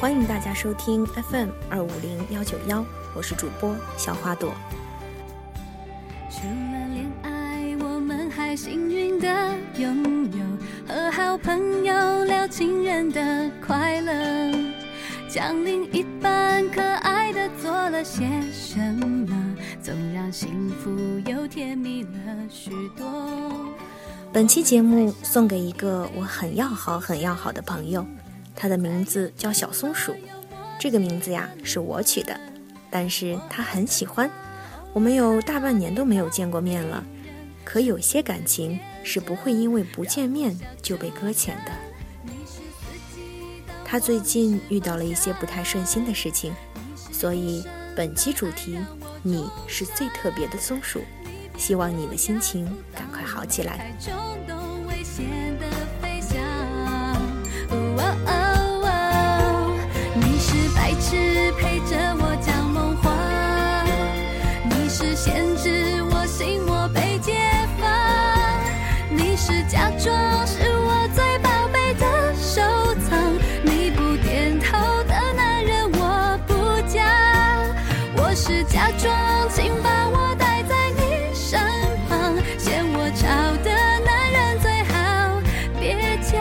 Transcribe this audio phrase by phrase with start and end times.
[0.00, 2.82] 欢迎大家收听 FM 二五零幺九幺，
[3.14, 4.54] 我是主播小花朵。
[6.30, 9.28] 除了恋爱，我们还幸运的
[9.76, 10.40] 拥有
[10.88, 14.50] 和好朋友聊情人的快乐。
[15.28, 20.90] 将另一半可爱的做了些什么，总让幸福
[21.30, 22.08] 又甜蜜了
[22.48, 23.04] 许多。
[24.32, 28.02] 本期节目送给一个我很要好、很要好的朋友，
[28.60, 30.14] 他的名字叫小松鼠。
[30.78, 32.38] 这个名字呀是我取的，
[32.90, 34.30] 但是他很喜欢。
[34.92, 37.02] 我们有大半年都没有见过面了，
[37.64, 41.72] 可有些感情是不会因为不见面就被搁浅的。
[43.82, 46.52] 他最近遇到了一些不太顺心的事情，
[47.10, 47.64] 所以
[47.96, 48.78] 本期主题
[49.22, 51.00] 你是最特别的松鼠。
[51.56, 53.94] 希望你的心情赶快好起来。
[78.80, 81.60] 假装，请把我带在你身
[82.08, 83.26] 旁，嫌我吵
[83.62, 83.70] 的
[84.06, 85.38] 男人最好
[85.78, 86.40] 别讲。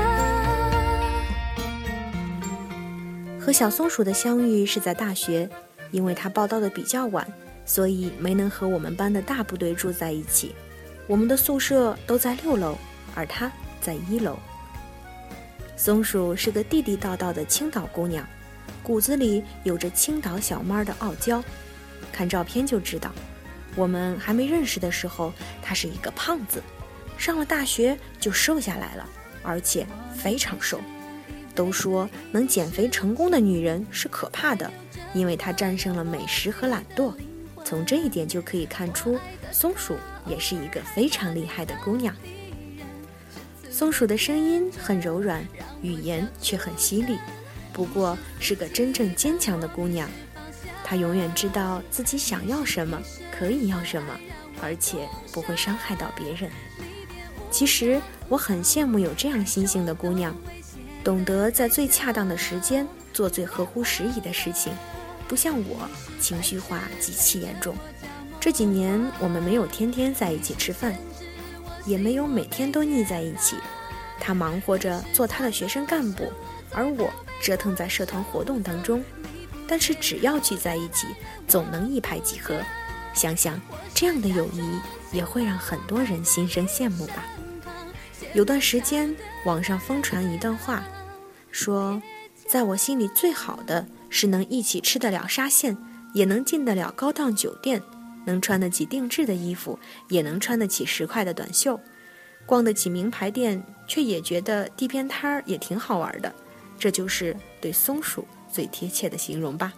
[3.37, 5.49] 和小松鼠的相遇是在大学，
[5.91, 7.27] 因为他报到的比较晚，
[7.65, 10.55] 所以没能和我们班的大部队住在一起。
[11.07, 12.77] 我们的宿舍都在六楼，
[13.15, 13.51] 而他
[13.81, 14.39] 在一楼。
[15.75, 18.25] 松鼠是个地地道道的青岛姑娘，
[18.81, 21.43] 骨子里有着青岛小妹儿的傲娇。
[22.11, 23.11] 看照片就知道，
[23.75, 26.61] 我们还没认识的时候，她是一个胖子，
[27.17, 29.07] 上了大学就瘦下来了，
[29.43, 30.79] 而且非常瘦。
[31.55, 34.71] 都说能减肥成功的女人是可怕的，
[35.13, 37.13] 因为她战胜了美食和懒惰。
[37.65, 39.19] 从这一点就可以看出，
[39.51, 39.95] 松鼠
[40.25, 42.15] 也是一个非常厉害的姑娘。
[43.69, 45.45] 松鼠的声音很柔软，
[45.81, 47.17] 语言却很犀利，
[47.73, 50.09] 不过是个真正坚强的姑娘。
[50.89, 52.99] 她永远知道自己想要什么，
[53.31, 54.19] 可以要什么，
[54.59, 56.49] 而且不会伤害到别人。
[57.51, 60.35] 其实我很羡慕有这样心性的姑娘。
[61.03, 64.73] 懂得在最恰当的时间做最合乎时宜的事情，
[65.27, 65.87] 不像我
[66.19, 67.75] 情绪化极其严重。
[68.39, 70.97] 这几年我们没有天天在一起吃饭，
[71.85, 73.57] 也没有每天都腻在一起。
[74.19, 76.33] 他忙活着做他的学生干部，
[76.71, 77.11] 而我
[77.43, 79.03] 折腾在社团活动当中。
[79.69, 81.05] 但是只要聚在一起，
[81.47, 82.59] 总能一拍即合。
[83.13, 83.61] 想想
[83.93, 84.79] 这样的友谊，
[85.11, 87.23] 也会让很多人心生羡慕吧。
[88.33, 89.15] 有段时间，
[89.45, 90.83] 网上疯传一段话，
[91.51, 92.01] 说，
[92.47, 95.77] 在我心里最好的是能一起吃得了沙县，
[96.13, 97.79] 也能进得了高档酒店，
[98.25, 99.77] 能穿得起定制的衣服，
[100.07, 101.79] 也能穿得起十块的短袖，
[102.45, 106.33] 逛得起名牌店，却也觉得地边摊儿也挺好玩的。
[106.77, 109.73] 这就是对松鼠最贴切的形容吧。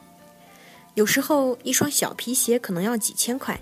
[0.93, 3.59] 有时候，一双小皮鞋可能要几千块。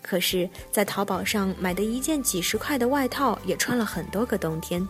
[0.00, 4.86] 可是，在淘宝上买的一件几十块的外套，也穿了很多个冬天。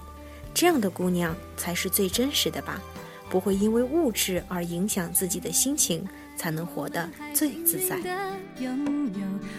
[0.55, 2.81] 这样的姑娘才是最真实的吧？
[3.29, 6.07] 不会因为物质而影响自己的心情，
[6.37, 7.99] 才能活得最自在。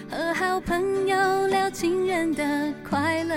[0.10, 3.36] 和好朋友聊情人的快乐，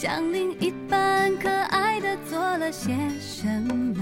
[0.00, 3.96] 将另一半可爱的做了些什么，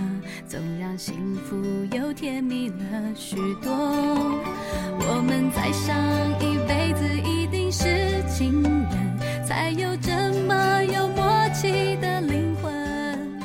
[0.46, 1.56] 总让幸福
[1.90, 3.72] 又甜蜜了许多。
[3.72, 5.96] 我们在上
[6.38, 10.10] 一辈子一定是情人，才有这
[10.46, 13.40] 么有默契的灵魂。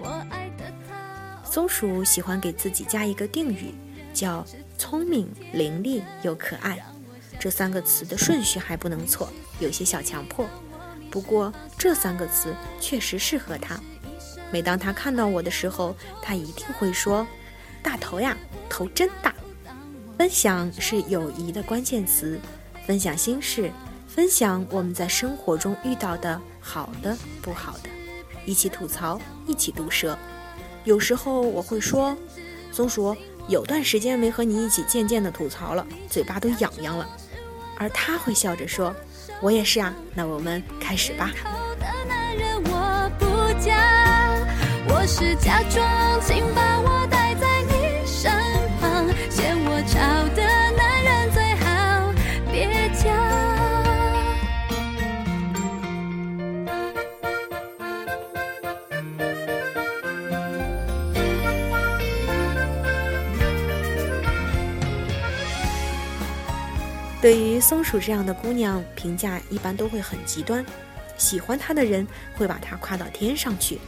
[0.00, 1.48] 我爱的他。
[1.48, 3.72] 松鼠喜欢给自己加一个定语，
[4.12, 4.44] 叫
[4.76, 6.80] 聪明、伶俐又可爱。
[7.38, 10.44] 这三个词的顺序还不能错，有些小强迫。
[11.12, 13.78] 不过这三个词确实适合他。
[14.50, 17.26] 每当他看到我的时候，他一定会说
[17.82, 18.34] ：“大头呀，
[18.68, 19.34] 头真大。”
[20.16, 22.40] 分享是友谊的关键词，
[22.86, 23.70] 分享心事，
[24.08, 27.90] 分享我们在生活中遇到的好的、不好的，
[28.46, 30.16] 一起吐槽，一起毒舌。
[30.84, 32.16] 有时候我会说
[32.72, 33.14] ：“松鼠，
[33.48, 37.06] 有段时间没和你一起渐渐的吐槽了，嘴巴都痒痒了。”
[37.76, 38.94] 而他会笑着说。
[39.42, 41.30] 我也是啊，那我们开始吧。
[44.88, 45.84] 我是假装，
[46.24, 48.30] 请把我带在你身
[48.80, 49.98] 旁，嫌我差
[67.22, 70.66] 对于松鼠这样的姑娘，评价一般都会很极端。
[71.16, 72.04] 喜欢她的人
[72.34, 73.78] 会把她夸到天上去，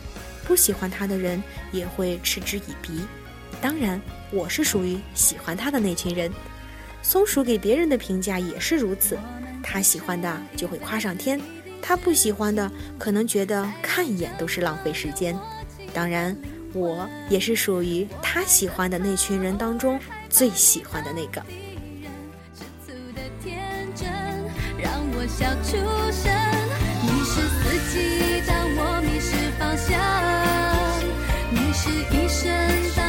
[0.44, 1.42] 不喜欢她的人
[1.72, 3.00] 也会嗤之以鼻。
[3.60, 4.00] 当然，
[4.30, 6.30] 我是属于喜欢她的那群人。
[7.02, 9.18] 松鼠给别人的评价也是如此，
[9.64, 11.40] 她喜欢的就会夸上天，
[11.82, 12.70] 她不喜欢的
[13.00, 15.36] 可能觉得看一眼都是浪费时间。
[15.92, 16.36] 当然，
[16.72, 19.98] 我也是属于她喜欢的那群人当中
[20.30, 21.44] 最喜欢的那个。
[25.26, 25.78] 小畜
[26.12, 26.30] 生
[27.02, 29.98] 你是四季，当我迷失方向；
[31.50, 33.03] 你是一生。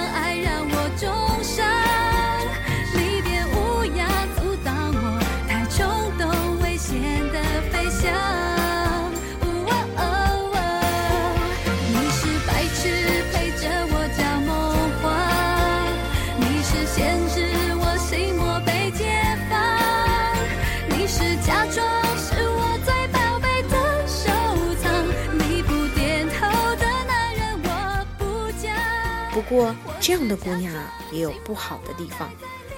[29.47, 32.31] 不过，这样的姑娘啊，也有不好的地方，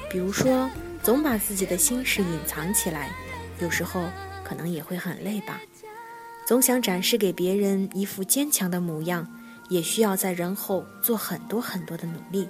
[0.10, 0.70] 比如说，
[1.02, 3.10] 总把自己的心事隐藏起来，
[3.60, 4.04] 有时候
[4.44, 5.62] 可能也会很累吧。
[6.46, 9.26] 总想展示给别人一副坚强的模样，
[9.70, 12.50] 也需要在人后做很多很多的努力。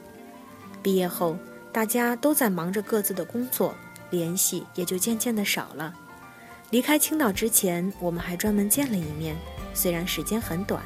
[0.82, 1.38] 毕业后，
[1.72, 3.76] 大家都在忙着各自的工作，
[4.10, 5.94] 联系也就渐渐的少了。
[6.72, 9.36] 离开青岛之前，我们还专门见了一面，
[9.76, 10.82] 虽然时间很短。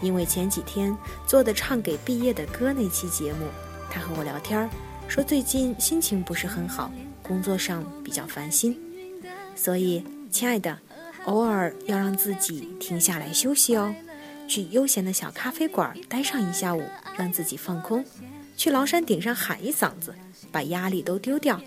[0.00, 0.96] 因为前几天
[1.26, 3.46] 做的唱给毕业的歌那期节目，
[3.90, 4.68] 他和我聊天
[5.08, 6.90] 说最近心情不是很好，
[7.22, 8.78] 工作上比较烦心，
[9.56, 10.78] 所以亲爱的，
[11.24, 13.94] 偶尔要让自己停下来休息哦，
[14.46, 16.82] 去悠闲的小咖啡馆待上一下午，
[17.16, 18.04] 让自己放空，
[18.56, 20.14] 去崂山顶上喊一嗓子，
[20.52, 21.60] 把压力都丢掉，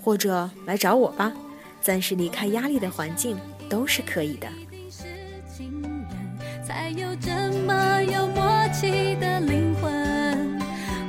[0.00, 1.32] 或者来找我吧，
[1.80, 3.36] 暂时离开压力的环境
[3.68, 4.46] 都是可以的。
[6.82, 7.30] 还有这
[7.64, 10.58] 么有默契的灵魂。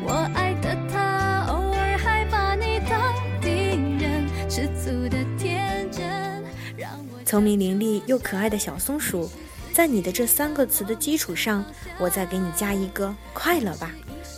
[0.04, 3.12] 我爱的他，偶尔还把你当
[3.42, 3.50] 敌
[3.98, 6.06] 人，吃醋的天真。
[6.78, 9.28] 让我聪明伶俐又可爱的小松鼠，
[9.74, 11.66] 在你的这三个词的基础上，
[11.98, 13.90] 我再给你加一个快乐吧。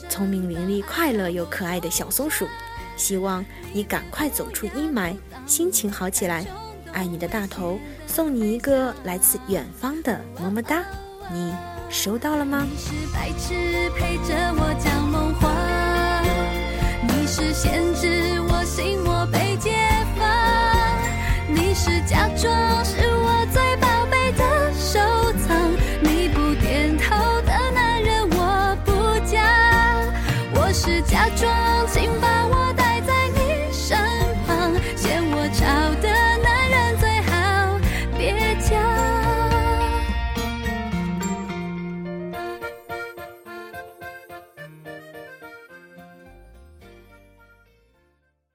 [0.08, 2.48] 聪明伶俐、快乐又可爱的小松鼠，
[2.96, 3.44] 希望
[3.74, 5.14] 你赶快走出阴霾，
[5.46, 6.46] 心情好起来。
[6.94, 7.78] 爱你的大头，
[8.08, 10.86] 送你一个来自远方的么么哒。
[11.32, 11.54] 你
[11.90, 12.68] 收到了吗？